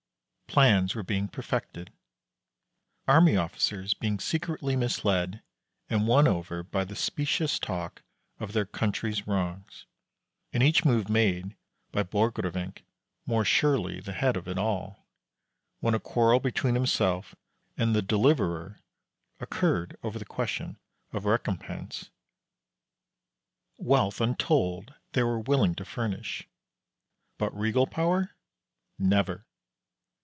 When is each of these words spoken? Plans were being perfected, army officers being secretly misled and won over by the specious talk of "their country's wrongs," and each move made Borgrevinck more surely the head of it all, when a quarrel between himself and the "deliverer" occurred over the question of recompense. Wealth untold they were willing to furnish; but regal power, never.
Plans 0.47 0.95
were 0.95 1.03
being 1.03 1.29
perfected, 1.29 1.93
army 3.07 3.37
officers 3.37 3.93
being 3.93 4.19
secretly 4.19 4.75
misled 4.75 5.41
and 5.89 6.09
won 6.09 6.27
over 6.27 6.61
by 6.61 6.83
the 6.83 6.93
specious 6.93 7.57
talk 7.57 8.03
of 8.37 8.51
"their 8.51 8.65
country's 8.65 9.25
wrongs," 9.25 9.85
and 10.51 10.61
each 10.61 10.83
move 10.83 11.07
made 11.09 11.55
Borgrevinck 11.93 12.83
more 13.25 13.45
surely 13.45 14.01
the 14.01 14.11
head 14.11 14.35
of 14.35 14.45
it 14.49 14.57
all, 14.57 15.07
when 15.79 15.93
a 15.95 16.01
quarrel 16.01 16.41
between 16.41 16.75
himself 16.75 17.33
and 17.77 17.95
the 17.95 18.01
"deliverer" 18.01 18.81
occurred 19.39 19.95
over 20.03 20.19
the 20.19 20.25
question 20.25 20.77
of 21.13 21.23
recompense. 21.23 22.09
Wealth 23.77 24.19
untold 24.19 24.95
they 25.13 25.23
were 25.23 25.39
willing 25.39 25.75
to 25.75 25.85
furnish; 25.85 26.45
but 27.37 27.55
regal 27.57 27.87
power, 27.87 28.35
never. 28.99 29.45